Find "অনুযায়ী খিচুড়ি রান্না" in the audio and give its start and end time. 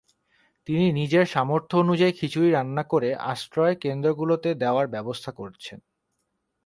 1.77-2.83